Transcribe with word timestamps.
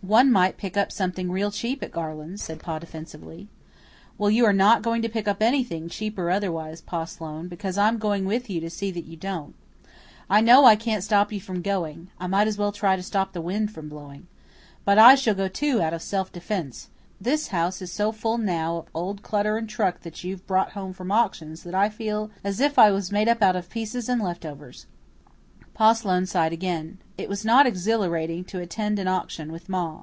"One 0.00 0.30
might 0.30 0.58
pick 0.58 0.76
up 0.76 0.92
something 0.92 1.28
real 1.28 1.50
cheap 1.50 1.82
at 1.82 1.90
Garland's," 1.90 2.40
said 2.40 2.60
Pa 2.60 2.78
defensively. 2.78 3.48
"Well, 4.16 4.30
you 4.30 4.44
are 4.44 4.52
not 4.52 4.80
going 4.80 5.02
to 5.02 5.08
pick 5.08 5.26
up 5.26 5.42
anything, 5.42 5.88
cheap 5.88 6.16
or 6.20 6.30
otherwise, 6.30 6.80
Pa 6.80 7.04
Sloane, 7.04 7.48
because 7.48 7.76
I'm 7.76 7.98
going 7.98 8.24
with 8.24 8.48
you 8.48 8.60
to 8.60 8.70
see 8.70 8.92
that 8.92 9.06
you 9.06 9.16
don't. 9.16 9.56
I 10.30 10.40
know 10.40 10.64
I 10.66 10.76
can't 10.76 11.02
stop 11.02 11.32
you 11.32 11.40
from 11.40 11.62
going. 11.62 12.10
I 12.20 12.28
might 12.28 12.46
as 12.46 12.56
well 12.56 12.70
try 12.70 12.94
to 12.94 13.02
stop 13.02 13.32
the 13.32 13.40
wind 13.42 13.72
from 13.72 13.88
blowing. 13.88 14.28
But 14.84 14.98
I 15.00 15.16
shall 15.16 15.34
go, 15.34 15.48
too, 15.48 15.82
out 15.82 15.92
of 15.92 16.00
self 16.02 16.30
defence. 16.30 16.90
This 17.20 17.48
house 17.48 17.82
is 17.82 17.90
so 17.90 18.12
full 18.12 18.38
now 18.38 18.76
of 18.76 18.86
old 18.94 19.24
clutter 19.24 19.56
and 19.58 19.68
truck 19.68 20.02
that 20.02 20.22
you've 20.22 20.46
brought 20.46 20.72
home 20.74 20.92
from 20.92 21.10
auctions 21.10 21.64
that 21.64 21.74
I 21.74 21.88
feel 21.88 22.30
as 22.44 22.60
if 22.60 22.78
I 22.78 22.92
was 22.92 23.10
made 23.10 23.28
up 23.28 23.42
out 23.42 23.56
of 23.56 23.68
pieces 23.68 24.08
and 24.08 24.22
left 24.22 24.46
overs." 24.46 24.86
Pa 25.74 25.92
Sloane 25.92 26.26
sighed 26.26 26.52
again. 26.52 26.98
It 27.16 27.28
was 27.28 27.44
not 27.44 27.64
exhilarating 27.64 28.42
to 28.46 28.58
attend 28.58 28.98
an 28.98 29.06
auction 29.06 29.52
with 29.52 29.68
Ma. 29.68 30.00